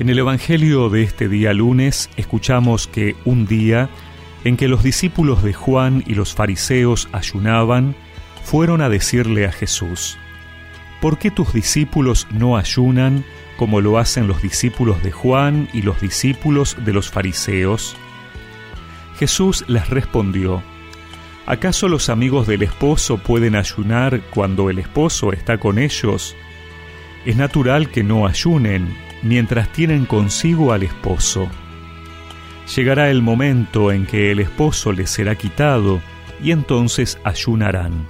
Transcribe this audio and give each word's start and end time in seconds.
En 0.00 0.08
el 0.08 0.18
Evangelio 0.18 0.88
de 0.88 1.02
este 1.02 1.28
día 1.28 1.52
lunes 1.52 2.08
escuchamos 2.16 2.86
que 2.86 3.16
un 3.26 3.44
día 3.44 3.90
en 4.44 4.56
que 4.56 4.66
los 4.66 4.82
discípulos 4.82 5.42
de 5.42 5.52
Juan 5.52 6.02
y 6.06 6.14
los 6.14 6.32
fariseos 6.32 7.10
ayunaban, 7.12 7.94
fueron 8.42 8.80
a 8.80 8.88
decirle 8.88 9.44
a 9.44 9.52
Jesús, 9.52 10.16
¿por 11.02 11.18
qué 11.18 11.30
tus 11.30 11.52
discípulos 11.52 12.26
no 12.30 12.56
ayunan 12.56 13.26
como 13.58 13.82
lo 13.82 13.98
hacen 13.98 14.26
los 14.26 14.40
discípulos 14.40 15.02
de 15.02 15.12
Juan 15.12 15.68
y 15.74 15.82
los 15.82 16.00
discípulos 16.00 16.78
de 16.82 16.94
los 16.94 17.10
fariseos? 17.10 17.94
Jesús 19.18 19.66
les 19.68 19.86
respondió, 19.90 20.62
¿acaso 21.44 21.88
los 21.88 22.08
amigos 22.08 22.46
del 22.46 22.62
esposo 22.62 23.18
pueden 23.18 23.54
ayunar 23.54 24.22
cuando 24.30 24.70
el 24.70 24.78
esposo 24.78 25.34
está 25.34 25.58
con 25.58 25.78
ellos? 25.78 26.34
Es 27.26 27.36
natural 27.36 27.90
que 27.90 28.02
no 28.02 28.26
ayunen 28.26 29.09
mientras 29.22 29.72
tienen 29.72 30.06
consigo 30.06 30.72
al 30.72 30.82
esposo. 30.82 31.48
Llegará 32.74 33.10
el 33.10 33.22
momento 33.22 33.90
en 33.90 34.06
que 34.06 34.30
el 34.30 34.40
esposo 34.40 34.92
les 34.92 35.10
será 35.10 35.34
quitado 35.34 36.00
y 36.42 36.52
entonces 36.52 37.18
ayunarán. 37.24 38.06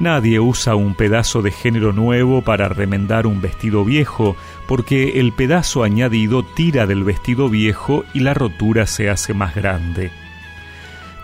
Nadie 0.00 0.38
usa 0.38 0.76
un 0.76 0.94
pedazo 0.94 1.42
de 1.42 1.50
género 1.50 1.92
nuevo 1.92 2.42
para 2.42 2.68
remendar 2.68 3.26
un 3.26 3.40
vestido 3.40 3.84
viejo, 3.84 4.36
porque 4.68 5.18
el 5.18 5.32
pedazo 5.32 5.82
añadido 5.82 6.44
tira 6.44 6.86
del 6.86 7.02
vestido 7.02 7.48
viejo 7.48 8.04
y 8.14 8.20
la 8.20 8.32
rotura 8.32 8.86
se 8.86 9.10
hace 9.10 9.34
más 9.34 9.56
grande. 9.56 10.12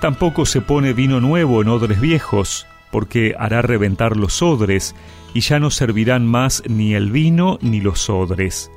Tampoco 0.01 0.45
se 0.45 0.61
pone 0.61 0.93
vino 0.93 1.21
nuevo 1.21 1.63
en 1.63 1.69
odres 1.69 2.01
viejos, 2.01 2.67
porque 2.91 3.37
hará 3.39 3.63
reventar 3.63 4.17
los 4.17 4.43
odres, 4.43 4.97
y 5.35 5.41
ya 5.41 5.61
no 5.61 5.71
servirán 5.71 6.27
más 6.27 6.63
ni 6.69 6.95
el 6.95 7.13
vino 7.13 7.59
ni 7.63 7.81
los 7.81 8.11
odres. 8.11 8.71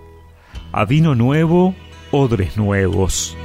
A 0.71 0.85
vino 0.85 1.15
nuevo, 1.15 1.75
odres 2.11 2.57
nuevos. 2.57 3.37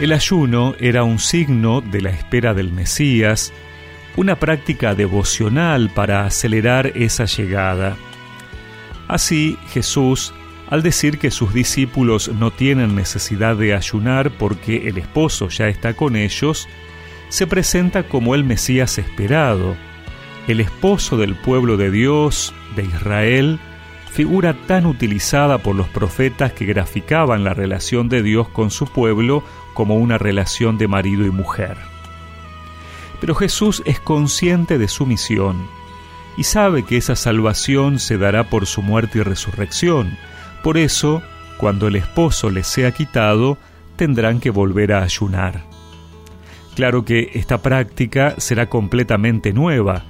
El 0.00 0.12
ayuno 0.12 0.74
era 0.80 1.04
un 1.04 1.18
signo 1.18 1.80
de 1.80 2.00
la 2.00 2.10
espera 2.10 2.54
del 2.54 2.72
Mesías, 2.72 3.52
una 4.16 4.36
práctica 4.36 4.94
devocional 4.94 5.90
para 5.90 6.26
acelerar 6.26 6.88
esa 6.96 7.26
llegada. 7.26 7.96
Así 9.08 9.56
Jesús 9.68 10.34
al 10.72 10.82
decir 10.82 11.18
que 11.18 11.30
sus 11.30 11.52
discípulos 11.52 12.28
no 12.28 12.50
tienen 12.50 12.94
necesidad 12.94 13.56
de 13.56 13.74
ayunar 13.74 14.30
porque 14.30 14.88
el 14.88 14.96
esposo 14.96 15.50
ya 15.50 15.68
está 15.68 15.92
con 15.92 16.16
ellos, 16.16 16.66
se 17.32 17.46
presenta 17.46 18.02
como 18.02 18.34
el 18.34 18.44
Mesías 18.44 18.98
esperado, 18.98 19.74
el 20.48 20.60
esposo 20.60 21.16
del 21.16 21.34
pueblo 21.34 21.78
de 21.78 21.90
Dios, 21.90 22.52
de 22.76 22.84
Israel, 22.84 23.58
figura 24.10 24.54
tan 24.66 24.84
utilizada 24.84 25.56
por 25.56 25.74
los 25.74 25.88
profetas 25.88 26.52
que 26.52 26.66
graficaban 26.66 27.42
la 27.42 27.54
relación 27.54 28.10
de 28.10 28.22
Dios 28.22 28.48
con 28.48 28.70
su 28.70 28.84
pueblo 28.84 29.42
como 29.72 29.96
una 29.96 30.18
relación 30.18 30.76
de 30.76 30.88
marido 30.88 31.24
y 31.24 31.30
mujer. 31.30 31.78
Pero 33.18 33.34
Jesús 33.34 33.82
es 33.86 33.98
consciente 33.98 34.76
de 34.76 34.88
su 34.88 35.06
misión 35.06 35.56
y 36.36 36.44
sabe 36.44 36.82
que 36.82 36.98
esa 36.98 37.16
salvación 37.16 37.98
se 37.98 38.18
dará 38.18 38.50
por 38.50 38.66
su 38.66 38.82
muerte 38.82 39.20
y 39.20 39.22
resurrección, 39.22 40.18
por 40.62 40.76
eso, 40.76 41.22
cuando 41.56 41.88
el 41.88 41.96
esposo 41.96 42.50
les 42.50 42.66
sea 42.66 42.92
quitado, 42.92 43.56
tendrán 43.96 44.38
que 44.38 44.50
volver 44.50 44.92
a 44.92 45.02
ayunar. 45.02 45.71
Claro 46.74 47.04
que 47.04 47.30
esta 47.34 47.60
práctica 47.60 48.34
será 48.38 48.68
completamente 48.68 49.52
nueva. 49.52 50.04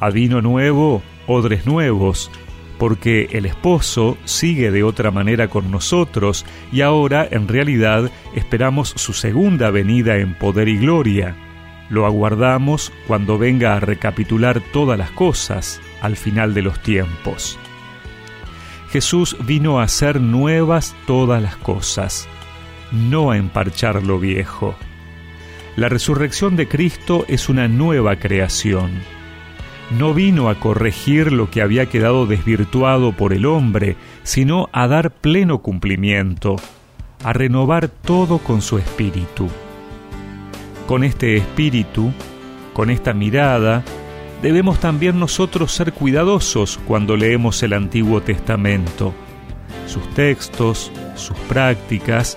A 0.00 0.10
vino 0.10 0.40
nuevo, 0.40 1.02
odres 1.26 1.66
nuevos, 1.66 2.30
porque 2.78 3.28
el 3.32 3.44
esposo 3.44 4.16
sigue 4.24 4.70
de 4.70 4.84
otra 4.84 5.10
manera 5.10 5.48
con 5.48 5.70
nosotros 5.70 6.46
y 6.72 6.80
ahora 6.80 7.26
en 7.30 7.48
realidad 7.48 8.10
esperamos 8.34 8.90
su 8.96 9.12
segunda 9.12 9.70
venida 9.70 10.16
en 10.16 10.34
poder 10.34 10.68
y 10.68 10.78
gloria. 10.78 11.36
Lo 11.90 12.06
aguardamos 12.06 12.92
cuando 13.06 13.38
venga 13.38 13.74
a 13.74 13.80
recapitular 13.80 14.60
todas 14.72 14.98
las 14.98 15.10
cosas 15.10 15.80
al 16.00 16.16
final 16.16 16.54
de 16.54 16.62
los 16.62 16.80
tiempos. 16.82 17.58
Jesús 18.90 19.36
vino 19.44 19.80
a 19.80 19.84
hacer 19.84 20.20
nuevas 20.20 20.94
todas 21.06 21.42
las 21.42 21.56
cosas, 21.56 22.28
no 22.92 23.30
a 23.30 23.36
emparchar 23.36 24.02
lo 24.02 24.18
viejo. 24.18 24.74
La 25.78 25.88
resurrección 25.88 26.56
de 26.56 26.66
Cristo 26.66 27.24
es 27.28 27.48
una 27.48 27.68
nueva 27.68 28.16
creación. 28.16 28.90
No 29.96 30.12
vino 30.12 30.48
a 30.48 30.58
corregir 30.58 31.30
lo 31.30 31.50
que 31.52 31.62
había 31.62 31.86
quedado 31.86 32.26
desvirtuado 32.26 33.12
por 33.12 33.32
el 33.32 33.46
hombre, 33.46 33.94
sino 34.24 34.68
a 34.72 34.88
dar 34.88 35.12
pleno 35.12 35.58
cumplimiento, 35.58 36.56
a 37.22 37.32
renovar 37.32 37.86
todo 37.86 38.38
con 38.38 38.60
su 38.60 38.78
espíritu. 38.78 39.46
Con 40.88 41.04
este 41.04 41.36
espíritu, 41.36 42.10
con 42.72 42.90
esta 42.90 43.14
mirada, 43.14 43.84
debemos 44.42 44.80
también 44.80 45.20
nosotros 45.20 45.70
ser 45.70 45.92
cuidadosos 45.92 46.80
cuando 46.88 47.16
leemos 47.16 47.62
el 47.62 47.72
Antiguo 47.72 48.20
Testamento. 48.20 49.14
Sus 49.86 50.12
textos, 50.14 50.90
sus 51.14 51.36
prácticas, 51.48 52.36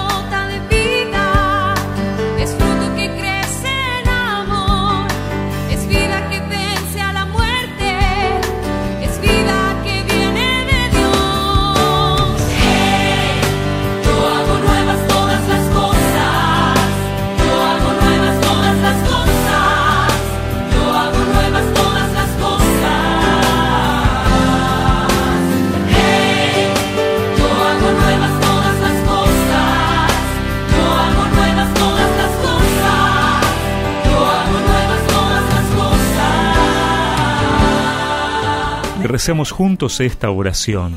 recemos 39.07 39.51
juntos 39.51 39.99
esta 39.99 40.29
oración. 40.29 40.95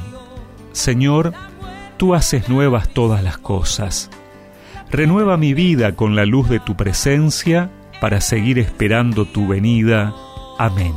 Señor, 0.73 1.33
tú 1.97 2.15
haces 2.15 2.49
nuevas 2.49 2.89
todas 2.89 3.23
las 3.23 3.39
cosas. 3.39 4.11
Renueva 4.91 5.37
mi 5.37 5.55
vida 5.55 5.95
con 5.97 6.15
la 6.15 6.27
luz 6.27 6.49
de 6.49 6.61
tu 6.61 6.77
presencia 6.77 7.71
para 8.01 8.21
seguir 8.21 8.59
esperando 8.59 9.25
tu 9.25 9.49
venida. 9.49 10.15
Amén. 10.59 10.95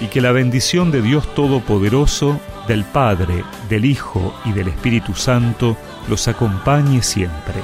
Y 0.00 0.06
que 0.06 0.20
la 0.20 0.32
bendición 0.32 0.90
de 0.90 1.02
Dios 1.02 1.34
Todopoderoso, 1.34 2.40
del 2.66 2.84
Padre, 2.84 3.44
del 3.68 3.84
Hijo 3.84 4.34
y 4.44 4.52
del 4.52 4.68
Espíritu 4.68 5.14
Santo 5.14 5.76
los 6.08 6.26
acompañe 6.28 7.02
siempre. 7.02 7.60